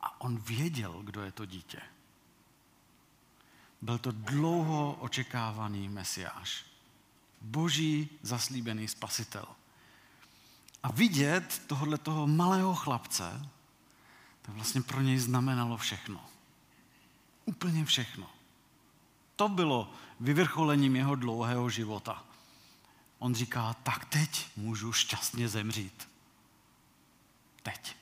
a 0.00 0.20
on 0.20 0.38
věděl, 0.38 1.02
kdo 1.02 1.22
je 1.22 1.32
to 1.32 1.44
dítě. 1.44 1.80
Byl 3.82 3.98
to 3.98 4.12
dlouho 4.12 4.92
očekávaný 5.00 5.88
mesiáš. 5.88 6.64
Boží 7.40 8.08
zaslíbený 8.22 8.88
spasitel. 8.88 9.46
A 10.82 10.92
vidět 10.92 11.62
tohohle 11.66 11.98
toho 11.98 12.26
malého 12.26 12.74
chlapce, 12.74 13.48
to 14.42 14.52
vlastně 14.52 14.82
pro 14.82 15.00
něj 15.00 15.18
znamenalo 15.18 15.76
všechno. 15.76 16.24
Úplně 17.44 17.84
všechno. 17.84 18.30
To 19.36 19.48
bylo 19.48 19.92
vyvrcholením 20.20 20.96
jeho 20.96 21.14
dlouhého 21.14 21.70
života. 21.70 22.24
On 23.18 23.34
říká, 23.34 23.74
tak 23.82 24.04
teď 24.04 24.48
můžu 24.56 24.92
šťastně 24.92 25.48
zemřít. 25.48 26.15
Teď. 27.66 27.96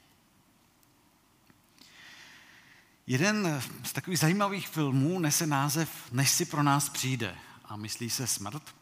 Jeden 3.06 3.62
z 3.84 3.92
takových 3.92 4.18
zajímavých 4.18 4.68
filmů 4.68 5.18
nese 5.18 5.46
název 5.46 6.12
Než 6.12 6.30
si 6.30 6.44
pro 6.44 6.62
nás 6.62 6.88
přijde 6.88 7.38
a 7.64 7.76
myslí 7.76 8.10
se 8.10 8.26
smrt. 8.26 8.74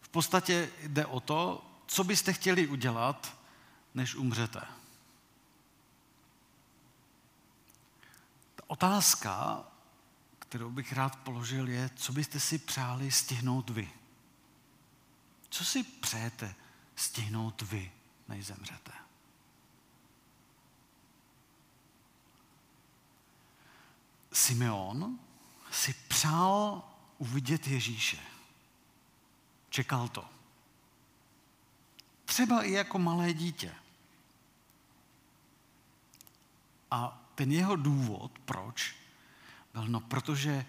V 0.00 0.08
podstatě 0.08 0.70
jde 0.82 1.06
o 1.06 1.20
to, 1.20 1.70
co 1.86 2.04
byste 2.04 2.32
chtěli 2.32 2.66
udělat, 2.66 3.38
než 3.94 4.14
umřete. 4.14 4.60
Ta 8.54 8.62
otázka, 8.66 9.64
kterou 10.38 10.70
bych 10.70 10.92
rád 10.92 11.16
položil, 11.16 11.68
je, 11.68 11.90
co 11.96 12.12
byste 12.12 12.40
si 12.40 12.58
přáli 12.58 13.10
stihnout 13.10 13.70
vy, 13.70 13.90
Co 15.48 15.64
si 15.64 15.82
přejete 15.82 16.54
stihnout 16.96 17.62
vy, 17.62 17.92
než 18.28 18.46
zemřete? 18.46 19.05
Simeon 24.36 25.18
si 25.70 25.94
přál 26.08 26.82
uvidět 27.18 27.66
Ježíše. 27.66 28.18
Čekal 29.70 30.08
to. 30.08 30.24
Třeba 32.24 32.62
i 32.62 32.72
jako 32.72 32.98
malé 32.98 33.32
dítě. 33.32 33.74
A 36.90 37.22
ten 37.34 37.52
jeho 37.52 37.76
důvod, 37.76 38.38
proč, 38.44 38.96
byl 39.72 39.88
no, 39.88 40.00
protože 40.00 40.66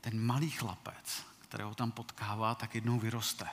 ten 0.00 0.20
malý 0.20 0.50
chlapec, 0.50 1.26
kterého 1.40 1.74
tam 1.74 1.92
potkává, 1.92 2.54
tak 2.54 2.74
jednou 2.74 2.98
vyroste. 2.98 3.48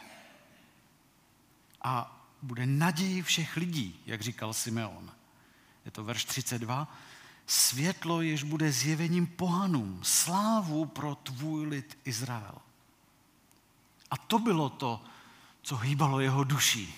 A 1.81 2.21
bude 2.41 2.65
naději 2.65 3.21
všech 3.21 3.57
lidí, 3.57 3.99
jak 4.05 4.21
říkal 4.21 4.53
Simeon. 4.53 5.11
Je 5.85 5.91
to 5.91 6.03
verš 6.03 6.25
32. 6.25 6.87
Světlo, 7.49 8.21
jež 8.21 8.43
bude 8.43 8.71
zjevením 8.71 9.27
pohanům, 9.27 9.99
slávu 10.03 10.85
pro 10.85 11.15
tvůj 11.15 11.67
lid 11.67 11.97
Izrael. 12.05 12.55
A 14.11 14.17
to 14.17 14.39
bylo 14.39 14.69
to, 14.69 15.03
co 15.61 15.77
hýbalo 15.77 16.19
jeho 16.19 16.43
duší. 16.43 16.95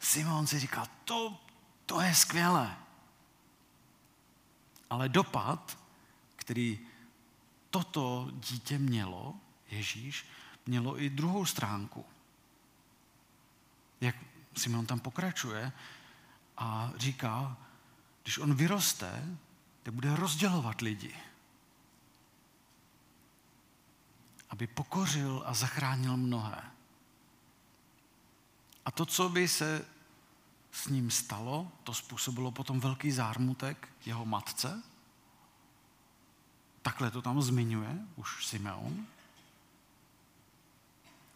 Simon 0.00 0.46
si 0.46 0.58
říkal, 0.58 0.86
to, 1.04 1.40
to 1.86 2.00
je 2.00 2.14
skvělé. 2.14 2.76
Ale 4.90 5.08
dopad, 5.08 5.78
který 6.36 6.78
toto 7.70 8.28
dítě 8.32 8.78
mělo, 8.78 9.34
Ježíš, 9.70 10.26
mělo 10.66 11.02
i 11.02 11.10
druhou 11.10 11.46
stránku. 11.46 12.04
Jak 14.00 14.16
Simon 14.56 14.86
tam 14.86 15.00
pokračuje 15.00 15.72
a 16.56 16.92
říká, 16.96 17.56
když 18.28 18.38
on 18.38 18.54
vyroste, 18.54 19.36
tak 19.82 19.94
bude 19.94 20.16
rozdělovat 20.16 20.80
lidi. 20.80 21.14
Aby 24.50 24.66
pokořil 24.66 25.42
a 25.46 25.54
zachránil 25.54 26.16
mnohé. 26.16 26.62
A 28.84 28.90
to, 28.90 29.06
co 29.06 29.28
by 29.28 29.48
se 29.48 29.84
s 30.72 30.86
ním 30.86 31.10
stalo, 31.10 31.72
to 31.84 31.94
způsobilo 31.94 32.50
potom 32.50 32.80
velký 32.80 33.10
zármutek 33.10 33.88
jeho 34.06 34.24
matce. 34.26 34.82
Takhle 36.82 37.10
to 37.10 37.22
tam 37.22 37.42
zmiňuje 37.42 37.98
už 38.16 38.46
Simeon. 38.46 39.06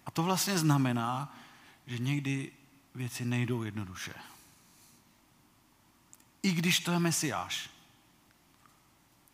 A 0.06 0.10
to 0.10 0.22
vlastně 0.22 0.58
znamená, 0.58 1.36
že 1.86 1.98
někdy 1.98 2.52
věci 2.94 3.24
nejdou 3.24 3.62
jednoduše. 3.62 4.14
I 6.42 6.52
když 6.52 6.80
to 6.80 6.92
je 6.92 6.98
Mesiáš. 6.98 7.70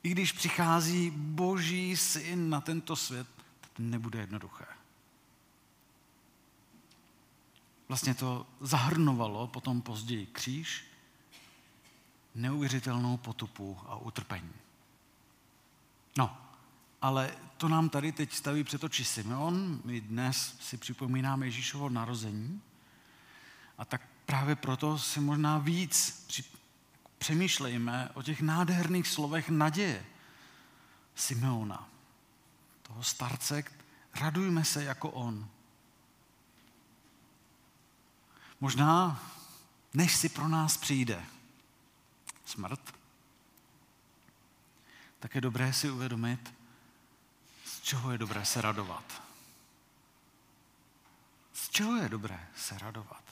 I 0.02 0.08
když 0.08 0.32
přichází 0.32 1.10
boží 1.10 1.96
syn 1.96 2.50
na 2.50 2.60
tento 2.60 2.96
svět, 2.96 3.26
to 3.60 3.82
nebude 3.82 4.20
jednoduché. 4.20 4.66
Vlastně 7.88 8.14
to 8.14 8.46
zahrnovalo 8.60 9.46
potom 9.46 9.82
později 9.82 10.26
kříž, 10.26 10.84
neuvěřitelnou 12.34 13.16
potupu 13.16 13.78
a 13.86 13.96
utrpení. 13.96 14.52
No, 16.18 16.36
ale 17.02 17.34
to 17.56 17.68
nám 17.68 17.88
tady 17.88 18.12
teď 18.12 18.32
staví 18.32 18.64
před 18.64 18.84
oči 18.84 19.04
Simeon. 19.04 19.80
My 19.84 20.00
dnes 20.00 20.56
si 20.60 20.76
připomínáme 20.76 21.46
Ježíšovo 21.46 21.88
narození. 21.88 22.62
A 23.78 23.85
tak 23.85 24.09
právě 24.26 24.56
proto 24.56 24.98
si 24.98 25.20
možná 25.20 25.59
víc 25.59 26.24
přemýšlejme 27.18 28.11
o 28.14 28.22
těch 28.22 28.40
nádherných 28.40 29.09
slovech 29.09 29.48
naděje 29.48 30.07
Simeona, 31.14 31.88
toho 32.83 33.02
starce, 33.02 33.64
radujme 34.14 34.64
se 34.64 34.85
jako 34.85 35.11
on. 35.11 35.48
Možná, 38.61 39.22
než 39.94 40.16
si 40.16 40.28
pro 40.28 40.48
nás 40.48 40.76
přijde 40.76 41.24
smrt, 42.44 42.94
tak 45.18 45.35
je 45.35 45.40
dobré 45.40 45.72
si 45.72 45.90
uvědomit, 45.90 46.54
z 47.64 47.81
čeho 47.81 48.12
je 48.12 48.18
dobré 48.18 48.44
se 48.44 48.61
radovat. 48.61 49.22
Z 51.52 51.68
čeho 51.68 51.96
je 51.96 52.09
dobré 52.09 52.48
se 52.57 52.78
radovat? 52.78 53.22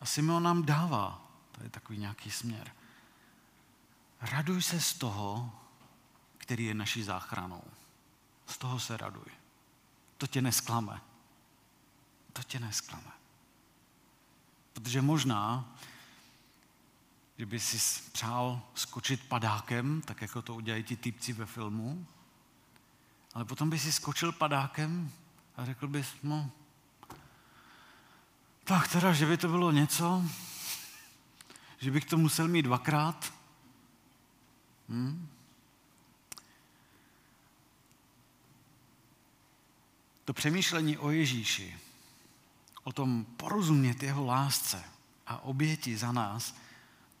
A 0.00 0.06
Simeon 0.06 0.42
nám 0.42 0.62
dává 0.62 1.25
to 1.56 1.64
je 1.64 1.70
takový 1.70 1.98
nějaký 1.98 2.30
směr. 2.30 2.72
Raduj 4.20 4.62
se 4.62 4.80
z 4.80 4.94
toho, 4.94 5.52
který 6.38 6.64
je 6.64 6.74
naší 6.74 7.02
záchranou. 7.02 7.62
Z 8.46 8.58
toho 8.58 8.80
se 8.80 8.96
raduj. 8.96 9.26
To 10.18 10.26
tě 10.26 10.42
nesklame. 10.42 11.00
To 12.32 12.42
tě 12.42 12.60
nesklame. 12.60 13.12
Protože 14.72 15.02
možná, 15.02 15.74
že 17.38 17.60
si 17.60 18.02
přál 18.10 18.62
skočit 18.74 19.28
padákem, 19.28 20.02
tak 20.02 20.22
jako 20.22 20.42
to 20.42 20.54
udělají 20.54 20.82
ti 20.82 20.96
typci 20.96 21.32
ve 21.32 21.46
filmu, 21.46 22.06
ale 23.34 23.44
potom 23.44 23.70
by 23.70 23.78
si 23.78 23.92
skočil 23.92 24.32
padákem 24.32 25.12
a 25.56 25.64
řekl 25.64 25.88
bys, 25.88 26.08
no, 26.22 26.50
tak 28.64 28.88
teda, 28.88 29.12
že 29.12 29.26
by 29.26 29.36
to 29.36 29.48
bylo 29.48 29.72
něco, 29.72 30.22
že 31.78 31.90
bych 31.90 32.04
to 32.04 32.16
musel 32.16 32.48
mít 32.48 32.62
dvakrát? 32.62 33.34
Hm? 34.88 35.28
To 40.24 40.32
přemýšlení 40.32 40.98
o 40.98 41.10
Ježíši, 41.10 41.78
o 42.84 42.92
tom 42.92 43.24
porozumět 43.24 44.02
jeho 44.02 44.26
lásce 44.26 44.84
a 45.26 45.38
oběti 45.38 45.96
za 45.96 46.12
nás, 46.12 46.54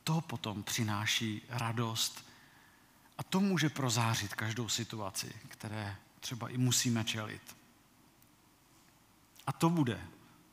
to 0.04 0.20
potom 0.20 0.62
přináší 0.62 1.42
radost 1.48 2.26
a 3.18 3.22
to 3.22 3.40
může 3.40 3.68
prozářit 3.68 4.34
každou 4.34 4.68
situaci, 4.68 5.32
které 5.48 5.96
třeba 6.20 6.48
i 6.48 6.58
musíme 6.58 7.04
čelit. 7.04 7.56
A 9.46 9.52
to 9.52 9.70
bude 9.70 10.00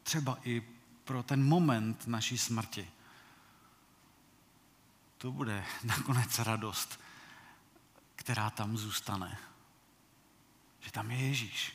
třeba 0.04 0.38
i 0.44 0.62
pro 1.04 1.24
ten 1.24 1.44
moment 1.48 2.08
naší 2.08 2.38
smrti 2.38 2.88
to 5.24 5.32
bude 5.32 5.66
nakonec 5.84 6.40
radost, 6.40 7.00
která 8.16 8.50
tam 8.50 8.78
zůstane. 8.78 9.38
Že 10.80 10.92
tam 10.92 11.12
je 11.12 11.18
Ježíš. 11.18 11.74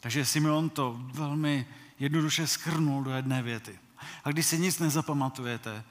Takže 0.00 0.26
Simeon 0.26 0.70
to 0.70 1.00
velmi 1.12 1.66
jednoduše 1.98 2.46
schrnul 2.46 3.04
do 3.04 3.10
jedné 3.10 3.42
věty. 3.42 3.78
A 4.24 4.30
když 4.30 4.46
si 4.46 4.58
nic 4.58 4.78
nezapamatujete, 4.78 5.84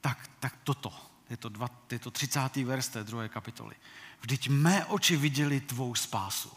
tak, 0.00 0.30
tak 0.40 0.56
toto, 0.64 1.06
je 1.30 1.36
to, 1.36 1.48
dva, 1.48 1.68
je 1.90 1.98
to 1.98 2.10
30. 2.10 2.56
verš 2.56 2.88
té 2.88 3.04
druhé 3.04 3.28
kapitoly. 3.28 3.74
Vždyť 4.20 4.48
mé 4.48 4.84
oči 4.84 5.16
viděli 5.16 5.60
tvou 5.60 5.94
spásu. 5.94 6.52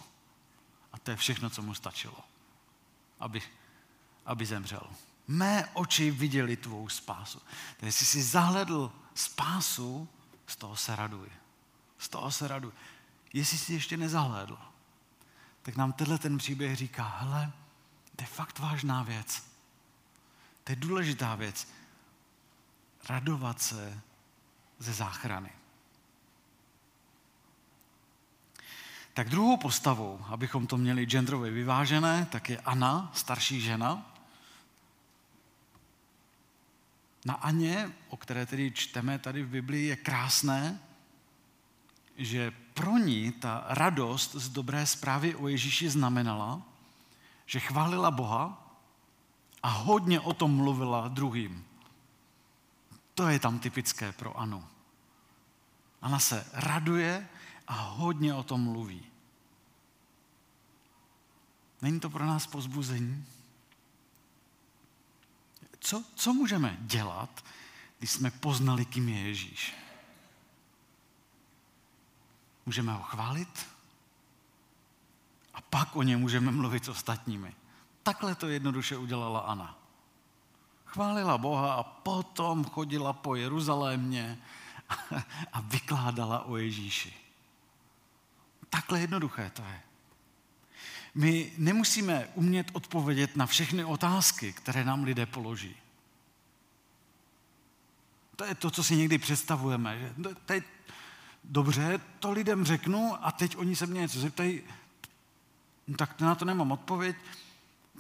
A 0.94 1.00
to 1.00 1.12
je 1.12 1.18
všechno, 1.18 1.50
co 1.50 1.62
mu 1.62 1.74
stačilo, 1.74 2.20
aby, 3.20 3.42
aby 4.26 4.46
zemřel. 4.46 4.88
Mé 5.28 5.70
oči 5.74 6.12
viděli 6.12 6.58
tvou 6.58 6.90
spásu. 6.90 7.42
Takže 7.78 7.88
jestli 7.88 8.06
jsi 8.06 8.24
zahledl 8.24 8.92
spásu, 9.16 10.10
z 10.48 10.56
toho 10.56 10.76
se 10.76 10.96
raduj. 10.96 11.30
Z 11.98 12.10
toho 12.10 12.32
se 12.32 12.48
raduj. 12.48 12.72
Jestli 13.34 13.58
jsi 13.58 13.74
ještě 13.74 13.98
nezahledl, 13.98 14.58
tak 15.62 15.76
nám 15.76 15.94
tenhle 15.94 16.18
ten 16.18 16.38
příběh 16.38 16.76
říká, 16.76 17.18
hele, 17.20 17.52
to 18.16 18.24
je 18.24 18.28
fakt 18.28 18.60
vážná 18.60 19.04
věc. 19.04 19.44
To 20.64 20.72
je 20.72 20.76
důležitá 20.76 21.36
věc. 21.36 21.68
Radovat 23.10 23.62
se 23.62 24.02
ze 24.80 24.94
záchrany. 24.94 25.52
Tak 29.14 29.30
druhou 29.30 29.58
postavou, 29.58 30.26
abychom 30.30 30.68
to 30.68 30.78
měli 30.78 31.06
genderově 31.06 31.52
vyvážené, 31.52 32.28
tak 32.32 32.50
je 32.50 32.60
Anna, 32.60 33.12
starší 33.14 33.62
žena, 33.62 34.15
Na 37.26 37.34
Aně, 37.34 37.94
o 38.10 38.18
které 38.18 38.46
tedy 38.46 38.72
čteme 38.72 39.20
tady 39.20 39.44
v 39.44 39.50
Biblii, 39.50 39.88
je 39.88 39.96
krásné, 39.96 40.80
že 42.18 42.52
pro 42.74 42.98
ní 42.98 43.32
ta 43.32 43.66
radost 43.68 44.36
z 44.36 44.50
dobré 44.50 44.86
zprávy 44.86 45.36
o 45.36 45.48
Ježíši 45.48 45.90
znamenala, 45.90 46.62
že 47.46 47.60
chválila 47.60 48.12
Boha 48.12 48.62
a 49.64 49.70
hodně 49.70 50.20
o 50.20 50.34
tom 50.34 50.56
mluvila 50.56 51.08
druhým. 51.08 51.66
To 53.14 53.28
je 53.28 53.40
tam 53.40 53.60
typické 53.60 54.12
pro 54.12 54.40
Anu. 54.40 54.66
Ana 56.02 56.20
se 56.20 56.48
raduje 56.54 57.28
a 57.68 57.74
hodně 57.74 58.34
o 58.34 58.44
tom 58.44 58.62
mluví. 58.62 59.04
Není 61.82 62.00
to 62.00 62.10
pro 62.10 62.26
nás 62.26 62.48
pozbuzení? 62.48 63.26
Co, 65.86 66.04
co 66.16 66.34
můžeme 66.34 66.78
dělat, 66.80 67.46
když 67.98 68.12
jsme 68.12 68.32
poznali, 68.32 68.86
kým 68.86 69.10
je 69.10 69.20
Ježíš? 69.28 69.74
Můžeme 72.66 72.94
ho 72.94 73.04
chválit 73.04 73.68
a 75.54 75.62
pak 75.62 75.96
o 75.96 76.04
něm 76.04 76.20
můžeme 76.20 76.52
mluvit 76.52 76.86
s 76.86 76.90
ostatními. 76.90 77.56
Takhle 78.04 78.36
to 78.36 78.48
jednoduše 78.48 78.98
udělala 78.98 79.40
Ana. 79.40 79.78
Chválila 80.86 81.38
Boha 81.38 81.74
a 81.74 81.84
potom 81.84 82.66
chodila 82.66 83.14
po 83.14 83.36
Jeruzalémě 83.36 84.38
a 85.54 85.62
vykládala 85.62 86.46
o 86.46 86.58
Ježíši. 86.58 87.14
Takhle 88.70 89.00
jednoduché 89.00 89.50
to 89.50 89.62
je. 89.62 89.82
My 91.16 91.52
nemusíme 91.58 92.28
umět 92.34 92.68
odpovědět 92.74 93.36
na 93.36 93.46
všechny 93.46 93.84
otázky, 93.84 94.54
které 94.54 94.86
nám 94.86 95.04
lidé 95.04 95.26
položí. 95.26 95.76
To 98.36 98.46
je 98.46 98.56
to, 98.56 98.72
co 98.72 98.84
si 98.84 98.96
někdy 98.96 99.18
představujeme. 99.18 100.00
Že 100.00 100.14
teď, 100.46 100.64
dobře, 101.44 102.00
to 102.20 102.32
lidem 102.32 102.66
řeknu 102.66 103.26
a 103.26 103.32
teď 103.32 103.58
oni 103.58 103.76
se 103.76 103.86
mě 103.86 104.02
něco 104.02 104.20
zeptají, 104.20 104.62
no 105.88 105.98
tak 105.98 106.22
na 106.22 106.36
to 106.36 106.46
nemám 106.46 106.72
odpověď, 106.72 107.16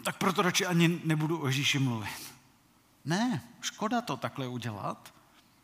tak 0.03 0.17
proto 0.17 0.41
radši 0.41 0.65
ani 0.65 1.01
nebudu 1.03 1.41
o 1.41 1.47
Ježíši 1.47 1.79
mluvit. 1.79 2.33
Ne, 3.05 3.41
škoda 3.61 4.01
to 4.01 4.17
takhle 4.17 4.47
udělat. 4.47 5.13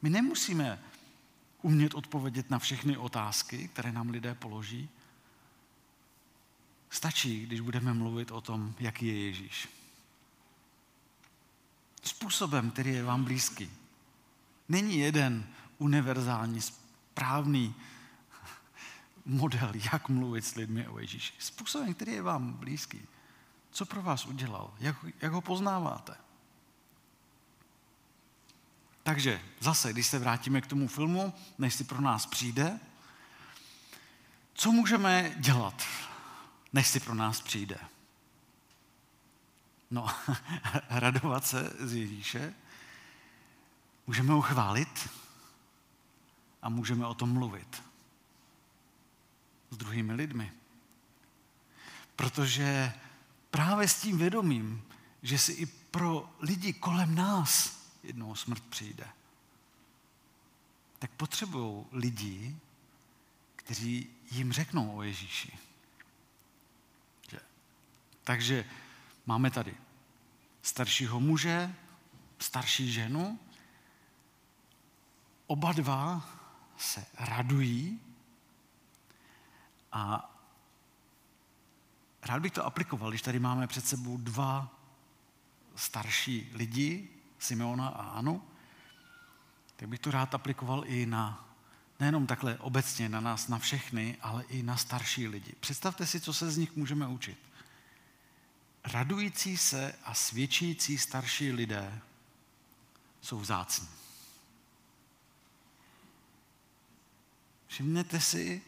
My 0.01 0.09
nemusíme 0.09 0.79
umět 1.61 1.93
odpovědět 1.93 2.49
na 2.49 2.59
všechny 2.59 2.97
otázky, 2.97 3.67
které 3.67 3.91
nám 3.91 4.09
lidé 4.09 4.35
položí. 4.35 4.89
Stačí, 7.01 7.45
když 7.45 7.59
budeme 7.59 7.93
mluvit 7.93 8.31
o 8.31 8.41
tom, 8.41 8.75
jaký 8.79 9.07
je 9.07 9.25
Ježíš. 9.25 9.69
Způsobem, 12.03 12.71
který 12.71 12.93
je 12.93 13.03
vám 13.03 13.23
blízký. 13.23 13.71
Není 14.69 14.99
jeden 14.99 15.47
univerzální, 15.77 16.61
správný 16.61 17.75
model, 19.25 19.71
jak 19.91 20.09
mluvit 20.09 20.45
s 20.45 20.55
lidmi 20.55 20.87
o 20.87 20.99
Ježíši. 20.99 21.33
Způsobem, 21.39 21.93
který 21.93 22.11
je 22.11 22.21
vám 22.21 22.53
blízký. 22.53 23.01
Co 23.71 23.85
pro 23.85 24.01
vás 24.01 24.25
udělal? 24.25 24.73
Jak, 24.79 24.95
jak 25.21 25.31
ho 25.31 25.41
poznáváte? 25.41 26.15
Takže 29.03 29.41
zase, 29.59 29.93
když 29.93 30.07
se 30.07 30.19
vrátíme 30.19 30.61
k 30.61 30.67
tomu 30.67 30.87
filmu, 30.87 31.33
než 31.57 31.75
si 31.75 31.83
pro 31.83 32.01
nás 32.01 32.25
přijde, 32.25 32.79
co 34.53 34.71
můžeme 34.71 35.35
dělat, 35.37 35.83
než 36.73 36.87
si 36.87 36.99
pro 36.99 37.15
nás 37.15 37.41
přijde? 37.41 37.77
No, 39.91 40.07
radovat 40.89 41.45
se 41.45 41.73
z 41.79 41.93
Ježíše, 41.93 42.53
můžeme 44.07 44.33
ho 44.33 44.41
chválit 44.41 45.09
a 46.61 46.69
můžeme 46.69 47.07
o 47.07 47.13
tom 47.13 47.33
mluvit 47.33 47.83
s 49.69 49.77
druhými 49.77 50.13
lidmi. 50.13 50.51
Protože 52.15 52.93
právě 53.51 53.87
s 53.87 54.01
tím 54.01 54.17
vědomím, 54.17 54.83
že 55.23 55.37
si 55.37 55.51
i 55.51 55.65
pro 55.65 56.35
lidi 56.39 56.73
kolem 56.73 57.15
nás 57.15 57.81
jednou 58.03 58.35
smrt 58.35 58.63
přijde, 58.63 59.07
tak 60.99 61.11
potřebují 61.11 61.85
lidi, 61.91 62.57
kteří 63.55 64.09
jim 64.31 64.53
řeknou 64.53 64.95
o 64.97 65.01
Ježíši. 65.01 65.57
Takže 68.23 68.65
máme 69.25 69.51
tady 69.51 69.75
staršího 70.61 71.19
muže, 71.19 71.75
starší 72.39 72.91
ženu, 72.91 73.39
oba 75.47 75.71
dva 75.71 76.29
se 76.77 77.05
radují 77.19 77.99
a 79.91 80.31
rád 82.23 82.41
bych 82.41 82.51
to 82.51 82.65
aplikoval, 82.65 83.09
když 83.09 83.21
tady 83.21 83.39
máme 83.39 83.67
před 83.67 83.85
sebou 83.85 84.17
dva 84.17 84.75
starší 85.75 86.51
lidi, 86.53 87.09
Simeona 87.39 87.87
a 87.87 88.09
Anu, 88.09 88.43
tak 89.75 89.89
bych 89.89 89.99
to 89.99 90.11
rád 90.11 90.35
aplikoval 90.35 90.83
i 90.85 91.05
na, 91.05 91.49
nejenom 91.99 92.27
takhle 92.27 92.57
obecně 92.57 93.09
na 93.09 93.19
nás, 93.19 93.47
na 93.47 93.59
všechny, 93.59 94.17
ale 94.21 94.43
i 94.43 94.63
na 94.63 94.77
starší 94.77 95.27
lidi. 95.27 95.53
Představte 95.59 96.05
si, 96.05 96.19
co 96.19 96.33
se 96.33 96.51
z 96.51 96.57
nich 96.57 96.75
můžeme 96.75 97.07
učit. 97.07 97.50
Radující 98.83 99.57
se 99.57 99.95
a 100.03 100.13
svědčící 100.13 100.97
starší 100.97 101.51
lidé 101.51 102.01
jsou 103.21 103.39
vzácní. 103.39 103.87
Všimněte 107.67 108.21
si, 108.21 108.61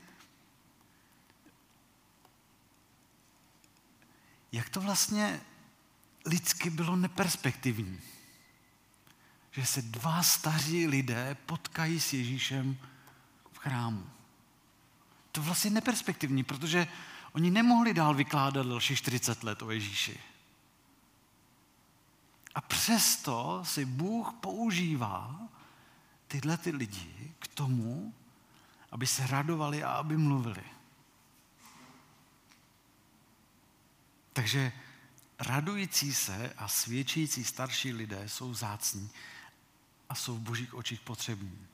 jak 4.52 4.70
to 4.70 4.82
vlastně 4.82 5.42
lidsky 6.26 6.70
bylo 6.70 6.96
neperspektivní 6.96 8.02
že 9.56 9.66
se 9.66 9.82
dva 9.82 10.24
staří 10.24 10.88
lidé 10.88 11.38
potkají 11.46 12.00
s 12.00 12.14
Ježíšem 12.14 12.78
v 13.54 13.58
chrámu. 13.58 14.10
To 15.32 15.42
vlastně 15.42 15.72
neperspektivní, 15.72 16.44
protože 16.44 16.88
oni 17.34 17.52
nemohli 17.52 17.94
dál 17.94 18.14
vykládat 18.14 18.68
další 18.68 18.96
40 18.96 19.44
let 19.44 19.62
o 19.62 19.72
Ježíši. 19.72 20.20
A 22.56 22.62
přesto 22.62 23.62
si 23.66 23.86
Bůh 23.86 24.34
používá 24.34 25.40
tyhle 26.28 26.58
ty 26.58 26.70
lidi 26.72 27.34
k 27.40 27.48
tomu, 27.48 28.14
aby 28.92 29.08
se 29.08 29.28
radovali 29.28 29.84
a 29.84 29.92
aby 29.92 30.18
mluvili. 30.18 30.64
Takže 34.34 34.72
radující 35.40 36.14
se 36.14 36.54
a 36.58 36.68
svědčící 36.68 37.44
starší 37.44 37.94
lidé 37.94 38.30
jsou 38.30 38.54
zácní 38.54 39.10
a 40.10 40.16
jsou 40.16 40.36
v 40.36 40.40
božích 40.40 40.74
očích 40.74 41.02
potřební. 41.02 41.68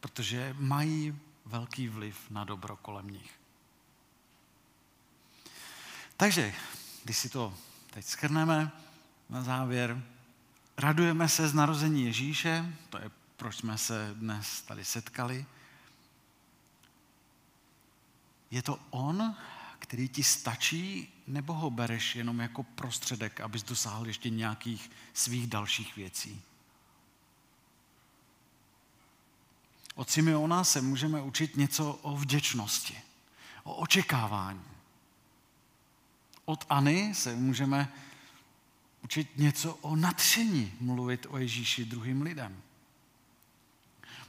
Protože 0.00 0.56
mají 0.58 1.18
velký 1.44 1.88
vliv 1.88 2.30
na 2.30 2.44
dobro 2.44 2.76
kolem 2.76 3.10
nich. 3.10 3.45
Takže, 6.16 6.54
když 7.04 7.16
si 7.16 7.28
to 7.28 7.54
teď 7.90 8.04
schrneme 8.04 8.72
na 9.28 9.42
závěr, 9.42 10.02
radujeme 10.76 11.28
se 11.28 11.48
z 11.48 11.54
narození 11.54 12.04
Ježíše, 12.04 12.72
to 12.90 12.98
je 12.98 13.10
proč 13.36 13.56
jsme 13.56 13.78
se 13.78 14.14
dnes 14.14 14.62
tady 14.62 14.84
setkali. 14.84 15.46
Je 18.50 18.62
to 18.62 18.78
on, 18.90 19.36
který 19.78 20.08
ti 20.08 20.24
stačí, 20.24 21.12
nebo 21.26 21.52
ho 21.52 21.70
bereš 21.70 22.16
jenom 22.16 22.40
jako 22.40 22.62
prostředek, 22.62 23.40
abys 23.40 23.62
dosáhl 23.62 24.06
ještě 24.06 24.30
nějakých 24.30 24.90
svých 25.14 25.46
dalších 25.46 25.96
věcí? 25.96 26.42
Od 29.94 30.10
Simeona 30.10 30.64
se 30.64 30.80
můžeme 30.80 31.22
učit 31.22 31.56
něco 31.56 31.92
o 31.92 32.16
vděčnosti, 32.16 33.02
o 33.64 33.74
očekávání. 33.74 34.75
OdAny 36.46 37.14
se 37.14 37.36
můžeme 37.36 37.92
učit 39.02 39.36
něco 39.36 39.74
o 39.74 39.96
nadšení 39.96 40.72
mluvit 40.80 41.26
o 41.30 41.38
Ježíši 41.38 41.84
druhým 41.84 42.22
lidem. 42.22 42.62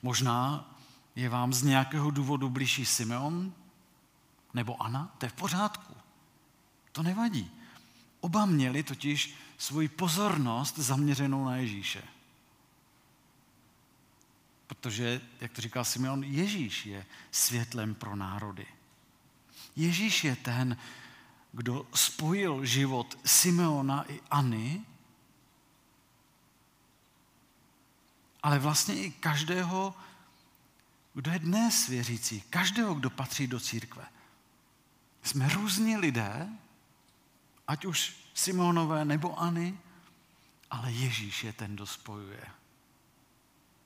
Možná 0.02 0.70
je 1.16 1.30
vám 1.30 1.54
z 1.54 1.64
nějakého 1.64 2.12
důvodu 2.12 2.50
blížší 2.50 2.86
Simeon 2.86 3.54
nebo 4.54 4.82
Ana, 4.82 5.16
to 5.18 5.26
je 5.26 5.30
v 5.30 5.34
pořádku. 5.34 5.94
To 6.92 7.04
nevadí. 7.04 7.52
Oba 8.20 8.46
měli 8.46 8.84
totiž 8.84 9.36
svoji 9.58 9.88
pozornost 9.88 10.78
zaměřenou 10.78 11.46
na 11.46 11.56
Ježíše. 11.56 12.04
Protože, 14.68 15.22
jak 15.42 15.52
to 15.52 15.62
říkal 15.62 15.86
Simeon, 15.86 16.24
Ježíš 16.24 16.86
je 16.86 17.06
světlem 17.32 17.96
pro 17.96 18.16
národy. 18.16 18.66
Ježíš 19.76 20.24
je 20.24 20.36
ten, 20.36 20.78
kdo 21.52 21.88
spojil 21.96 22.66
život 22.66 23.18
Simeona 23.26 24.04
iAny, 24.04 24.82
ale 28.44 28.60
vlastně 28.60 28.96
i 28.96 29.12
každého, 29.12 29.96
kdo 31.14 31.32
je 31.32 31.40
dnes 31.40 31.88
věřící, 31.88 32.42
každého, 32.42 32.94
kdo 32.94 33.10
patří 33.10 33.48
do 33.48 33.60
církve. 33.60 34.06
Jsme 35.24 35.50
různí 35.50 35.98
lidé, 35.98 36.50
ať 37.68 37.86
už 37.86 38.16
Simonové 38.34 39.06
nebo 39.06 39.40
Any, 39.40 39.78
ale 40.72 40.92
Ježíš 40.92 41.44
je 41.44 41.54
ten, 41.54 41.76
kdo 41.76 41.88
spojuje. 41.88 42.44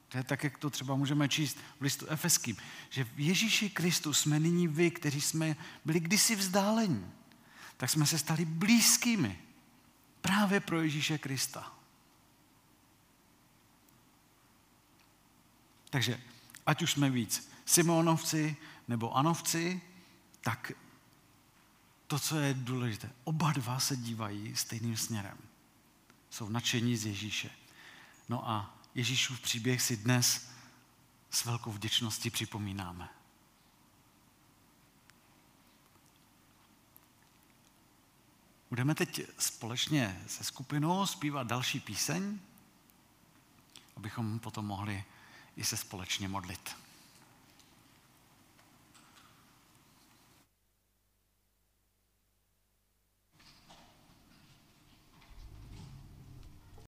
To 0.09 0.17
je 0.17 0.23
tak, 0.23 0.43
jak 0.43 0.57
to 0.57 0.69
třeba 0.69 0.95
můžeme 0.95 1.29
číst 1.29 1.57
v 1.79 1.81
listu 1.81 2.07
Efeským, 2.07 2.57
že 2.89 3.03
v 3.03 3.19
Ježíši 3.19 3.69
Kristu 3.69 4.13
jsme 4.13 4.39
nyní 4.39 4.67
vy, 4.67 4.91
kteří 4.91 5.21
jsme 5.21 5.55
byli 5.85 5.99
kdysi 5.99 6.35
vzdálení. 6.35 7.11
Tak 7.81 7.89
jsme 7.89 8.05
se 8.05 8.19
stali 8.19 8.45
blízkými 8.45 9.39
právě 10.21 10.59
pro 10.59 10.81
Ježíše 10.81 11.17
Krista. 11.17 11.73
Takže 15.89 16.21
ať 16.65 16.81
už 16.81 16.91
jsme 16.91 17.09
víc 17.09 17.51
Simonovci 17.65 18.55
nebo 18.87 19.17
Anovci, 19.17 19.81
tak 20.41 20.71
to, 22.07 22.19
co 22.19 22.39
je 22.39 22.53
důležité, 22.53 23.09
oba 23.23 23.51
dva 23.51 23.79
se 23.79 23.95
dívají 23.97 24.55
stejným 24.55 24.97
směrem. 24.97 25.37
Jsou 26.29 26.49
nadšení 26.49 26.97
z 26.97 27.05
Ježíše. 27.05 27.49
No 28.29 28.49
a 28.49 28.77
Ježíšův 28.95 29.41
příběh 29.41 29.81
si 29.81 29.97
dnes 29.97 30.49
s 31.29 31.45
velkou 31.45 31.71
vděčností 31.71 32.29
připomínáme. 32.29 33.20
Budeme 38.71 38.95
teď 38.95 39.21
společně 39.37 40.21
se 40.27 40.43
skupinou 40.43 41.05
zpívat 41.05 41.47
další 41.47 41.79
píseň, 41.79 42.39
abychom 43.95 44.39
potom 44.39 44.65
mohli 44.65 45.03
i 45.57 45.63
se 45.63 45.77
společně 45.77 46.27
modlit. 46.27 46.75